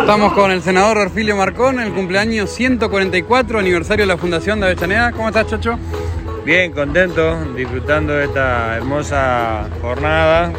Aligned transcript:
Estamos 0.00 0.32
con 0.34 0.52
el 0.52 0.62
senador 0.62 0.98
Orfilio 0.98 1.36
Marcón 1.36 1.80
en 1.80 1.88
el 1.88 1.92
cumpleaños 1.92 2.50
144 2.50 3.58
aniversario 3.58 4.04
de 4.04 4.06
la 4.06 4.16
Fundación 4.16 4.60
de 4.60 4.66
Avellaneda. 4.66 5.10
¿Cómo 5.10 5.26
estás, 5.26 5.48
Chocho? 5.48 5.78
Bien, 6.44 6.70
contento, 6.70 7.36
disfrutando 7.56 8.12
de 8.12 8.26
esta 8.26 8.76
hermosa 8.76 9.68
jornada. 9.82 10.52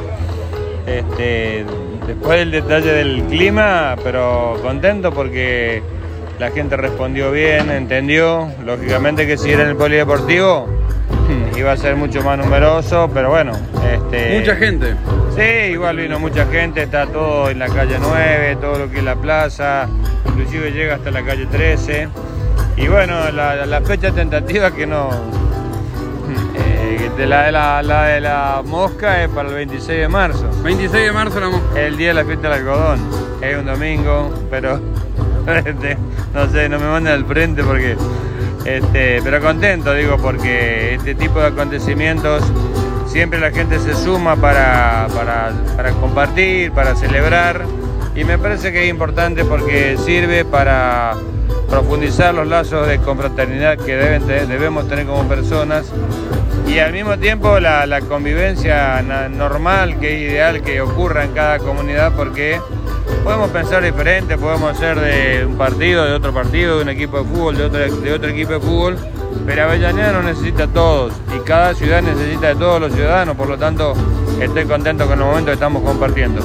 Este, 0.85 1.65
después 2.05 2.39
del 2.39 2.51
detalle 2.51 2.91
del 2.91 3.23
clima, 3.23 3.95
pero 4.03 4.59
contento 4.61 5.13
porque 5.13 5.81
la 6.37 6.51
gente 6.51 6.75
respondió 6.75 7.31
bien, 7.31 7.71
entendió. 7.71 8.49
Lógicamente 8.65 9.25
que 9.25 9.37
si 9.37 9.51
era 9.51 9.63
en 9.63 9.69
el 9.69 9.75
polideportivo 9.77 10.67
iba 11.57 11.71
a 11.71 11.77
ser 11.77 11.95
mucho 11.95 12.21
más 12.23 12.37
numeroso, 12.37 13.09
pero 13.13 13.29
bueno. 13.29 13.53
Este, 13.91 14.39
mucha 14.39 14.55
gente. 14.55 14.95
Sí, 15.35 15.71
igual 15.71 15.97
vino 15.97 16.19
mucha 16.19 16.45
gente, 16.45 16.83
está 16.83 17.07
todo 17.07 17.49
en 17.49 17.59
la 17.59 17.67
calle 17.67 17.97
9, 17.99 18.57
todo 18.61 18.79
lo 18.79 18.89
que 18.89 18.99
es 18.99 19.03
la 19.03 19.15
plaza, 19.15 19.87
inclusive 20.25 20.71
llega 20.71 20.95
hasta 20.95 21.11
la 21.11 21.23
calle 21.23 21.45
13. 21.45 22.07
Y 22.77 22.87
bueno, 22.87 23.31
la, 23.31 23.81
fecha 23.81 24.11
tentativa 24.11 24.71
que 24.71 24.85
no... 24.85 25.09
Eh, 26.55 27.09
de 27.17 27.25
la, 27.25 27.51
la, 27.51 28.03
de 28.03 28.21
la 28.21 28.61
mosca 28.65 29.23
es 29.23 29.29
para 29.29 29.49
el 29.49 29.55
26 29.55 29.99
de 29.99 30.07
marzo. 30.07 30.49
26 30.63 31.05
de 31.05 31.11
marzo 31.11 31.39
la 31.39 31.49
mosca. 31.49 31.79
El 31.79 31.95
día 31.97 32.09
de 32.09 32.13
la 32.15 32.25
fiesta 32.25 32.49
del 32.49 32.59
algodón. 32.59 32.99
Es 33.41 33.57
un 33.57 33.65
domingo, 33.65 34.33
pero 34.49 34.81
este, 35.65 35.97
no 36.33 36.49
sé, 36.49 36.67
no 36.67 36.79
me 36.79 36.85
manden 36.87 37.13
al 37.13 37.25
frente 37.25 37.63
porque... 37.63 37.95
Este, 38.65 39.21
pero 39.23 39.39
contento, 39.41 39.93
digo, 39.93 40.17
porque 40.17 40.95
este 40.95 41.13
tipo 41.13 41.39
de 41.39 41.47
acontecimientos 41.47 42.43
siempre 43.05 43.39
la 43.39 43.51
gente 43.51 43.79
se 43.79 43.93
suma 43.93 44.35
para, 44.35 45.07
para, 45.15 45.91
compartir, 46.01 46.71
para 46.71 46.95
celebrar. 46.95 47.63
Y 48.15 48.23
me 48.23 48.37
parece 48.39 48.71
que 48.71 48.83
es 48.83 48.89
importante 48.89 49.45
porque 49.45 49.97
sirve 49.97 50.45
para 50.45 51.13
profundizar 51.69 52.33
los 52.33 52.47
lazos 52.47 52.87
de 52.87 52.97
confraternidad 52.97 53.77
que 53.77 53.95
deben, 53.95 54.25
debemos 54.25 54.87
tener 54.89 55.05
como 55.05 55.27
personas. 55.27 55.91
Y 56.67 56.79
al 56.79 56.91
mismo 56.91 57.17
tiempo 57.19 57.59
la, 57.59 57.85
la, 57.85 58.01
convivencia 58.01 59.01
normal 59.29 59.99
que 59.99 60.15
es 60.15 60.31
ideal 60.31 60.61
que 60.63 60.81
ocurra 60.81 61.23
en 61.23 61.33
cada 61.33 61.59
comunidad 61.59 62.13
porque 62.15 62.59
podemos 63.25 63.49
pensar 63.49 63.83
diferente, 63.83 64.37
podemos 64.37 64.77
ser 64.77 64.99
de 64.99 65.47
un 65.47 65.57
partido, 65.57 66.05
de 66.05 66.13
otro 66.13 66.31
partido, 66.31 66.77
de 66.77 66.83
un 66.83 66.89
equipo 66.89 67.17
de 67.17 67.23
fútbol, 67.23 67.57
de 67.57 67.63
otro, 67.63 67.79
de 67.79 68.13
otro 68.13 68.29
equipo 68.29 68.53
de 68.53 68.59
fútbol, 68.59 68.97
pero 69.47 69.63
Avellaneda 69.63 70.11
no 70.11 70.21
necesita 70.21 70.65
a 70.65 70.67
todos 70.67 71.11
y 71.35 71.39
cada 71.39 71.73
ciudad 71.73 72.03
necesita 72.03 72.49
de 72.49 72.55
todos 72.55 72.79
los 72.79 72.93
ciudadanos, 72.93 73.35
por 73.35 73.49
lo 73.49 73.57
tanto 73.57 73.95
estoy 74.39 74.65
contento 74.65 75.07
con 75.07 75.17
el 75.17 75.25
momento 75.25 75.47
que 75.47 75.53
estamos 75.53 75.81
compartiendo. 75.81 76.39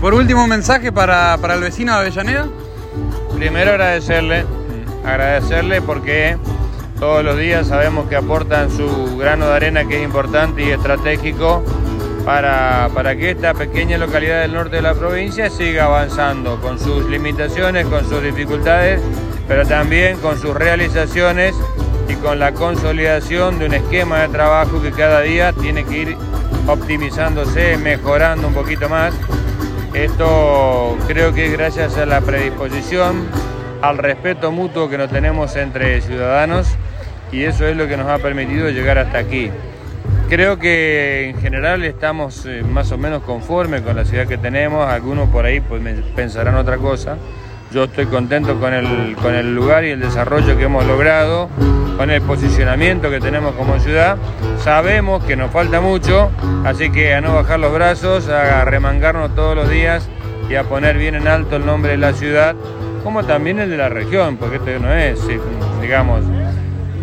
Por 0.00 0.14
último, 0.14 0.46
mensaje 0.46 0.92
para, 0.92 1.36
para 1.38 1.54
el 1.54 1.60
vecino 1.60 1.90
de 1.92 1.98
Avellaneda. 1.98 2.46
Primero 3.34 3.72
agradecerle, 3.72 4.44
agradecerle 5.04 5.82
porque 5.82 6.36
todos 7.00 7.24
los 7.24 7.36
días 7.36 7.66
sabemos 7.66 8.08
que 8.08 8.14
aportan 8.14 8.70
su 8.70 9.16
grano 9.16 9.48
de 9.48 9.56
arena 9.56 9.88
que 9.88 9.96
es 9.96 10.04
importante 10.04 10.62
y 10.62 10.70
estratégico 10.70 11.64
para, 12.24 13.16
que 13.16 13.30
esta 13.30 13.54
pequeña 13.54 13.98
localidad 13.98 14.42
del 14.42 14.54
norte 14.54 14.76
de 14.76 14.82
la 14.82 14.94
provincia 14.94 15.50
siga 15.50 15.84
avanzando 15.84 16.60
con 16.60 16.78
sus 16.78 17.04
limitaciones, 17.08 17.86
con 17.86 18.08
sus 18.08 18.22
dificultades, 18.22 19.00
pero 19.48 19.66
también 19.66 20.18
con 20.18 20.38
sus 20.38 20.54
realizaciones 20.54 21.54
y 22.08 22.14
con 22.14 22.38
la 22.38 22.52
consolidación 22.52 23.58
de 23.58 23.66
un 23.66 23.74
esquema 23.74 24.20
de 24.20 24.28
trabajo 24.28 24.80
que 24.80 24.92
cada 24.92 25.20
día 25.22 25.52
tiene 25.52 25.84
que 25.84 25.98
ir 25.98 26.16
optimizándose, 26.66 27.76
mejorando 27.76 28.48
un 28.48 28.54
poquito 28.54 28.88
más. 28.88 29.14
Esto 29.94 30.96
creo 31.06 31.34
que 31.34 31.46
es 31.46 31.52
gracias 31.52 31.96
a 31.98 32.06
la 32.06 32.20
predisposición, 32.20 33.26
al 33.82 33.98
respeto 33.98 34.52
mutuo 34.52 34.88
que 34.88 34.96
nos 34.96 35.10
tenemos 35.10 35.56
entre 35.56 36.00
ciudadanos 36.00 36.68
y 37.32 37.44
eso 37.44 37.66
es 37.66 37.76
lo 37.76 37.88
que 37.88 37.96
nos 37.96 38.06
ha 38.08 38.18
permitido 38.18 38.70
llegar 38.70 38.98
hasta 38.98 39.18
aquí. 39.18 39.50
Creo 40.32 40.58
que 40.58 41.28
en 41.28 41.42
general 41.42 41.84
estamos 41.84 42.46
eh, 42.46 42.62
más 42.62 42.90
o 42.90 42.96
menos 42.96 43.22
conformes 43.22 43.82
con 43.82 43.96
la 43.96 44.06
ciudad 44.06 44.26
que 44.26 44.38
tenemos, 44.38 44.88
algunos 44.88 45.28
por 45.28 45.44
ahí 45.44 45.60
pues, 45.60 45.82
pensarán 46.16 46.54
otra 46.54 46.78
cosa. 46.78 47.18
Yo 47.70 47.84
estoy 47.84 48.06
contento 48.06 48.58
con 48.58 48.72
el, 48.72 49.14
con 49.16 49.34
el 49.34 49.54
lugar 49.54 49.84
y 49.84 49.90
el 49.90 50.00
desarrollo 50.00 50.56
que 50.56 50.64
hemos 50.64 50.86
logrado, 50.86 51.50
con 51.98 52.10
el 52.10 52.22
posicionamiento 52.22 53.10
que 53.10 53.20
tenemos 53.20 53.54
como 53.56 53.78
ciudad. 53.78 54.16
Sabemos 54.56 55.22
que 55.24 55.36
nos 55.36 55.50
falta 55.50 55.82
mucho, 55.82 56.30
así 56.64 56.88
que 56.88 57.12
a 57.12 57.20
no 57.20 57.34
bajar 57.34 57.60
los 57.60 57.74
brazos, 57.74 58.30
a 58.30 58.64
remangarnos 58.64 59.34
todos 59.34 59.54
los 59.54 59.68
días 59.68 60.08
y 60.48 60.54
a 60.54 60.64
poner 60.64 60.96
bien 60.96 61.14
en 61.14 61.28
alto 61.28 61.56
el 61.56 61.66
nombre 61.66 61.90
de 61.90 61.98
la 61.98 62.14
ciudad, 62.14 62.56
como 63.04 63.22
también 63.24 63.58
el 63.58 63.68
de 63.68 63.76
la 63.76 63.90
región, 63.90 64.38
porque 64.38 64.56
esto 64.56 64.70
no 64.80 64.94
es, 64.94 65.20
digamos, 65.82 66.22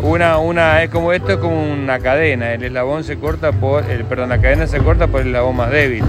una, 0.02 0.38
una, 0.38 0.82
es 0.82 0.90
como 0.90 1.12
esto 1.12 1.32
es 1.32 1.38
como 1.38 1.62
una 1.62 1.98
cadena, 1.98 2.54
el 2.54 2.62
eslabón 2.62 3.04
se 3.04 3.18
corta 3.18 3.52
por, 3.52 3.84
el, 3.90 4.04
perdón, 4.04 4.30
la 4.30 4.40
cadena 4.40 4.66
se 4.66 4.78
corta 4.78 5.06
por 5.06 5.20
el 5.22 5.28
eslabón 5.28 5.56
más 5.56 5.70
débil. 5.70 6.04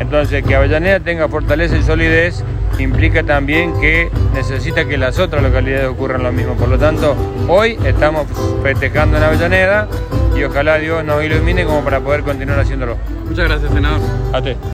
Entonces, 0.00 0.42
que 0.44 0.54
Avellaneda 0.54 1.00
tenga 1.00 1.28
fortaleza 1.28 1.76
y 1.76 1.82
solidez 1.82 2.42
implica 2.78 3.22
también 3.22 3.78
que 3.80 4.10
necesita 4.34 4.86
que 4.86 4.96
las 4.96 5.18
otras 5.18 5.42
localidades 5.42 5.86
ocurran 5.86 6.22
lo 6.22 6.32
mismo. 6.32 6.54
Por 6.54 6.68
lo 6.68 6.78
tanto, 6.78 7.14
hoy 7.48 7.78
estamos 7.84 8.26
festejando 8.62 9.18
en 9.18 9.22
Avellaneda 9.22 9.88
y 10.36 10.42
ojalá 10.44 10.78
Dios 10.78 11.04
nos 11.04 11.22
ilumine 11.22 11.64
como 11.64 11.82
para 11.84 12.00
poder 12.00 12.22
continuar 12.22 12.58
haciéndolo. 12.60 12.96
Muchas 13.28 13.48
gracias, 13.48 13.72
senador. 13.72 14.00
A 14.32 14.42
ti. 14.42 14.56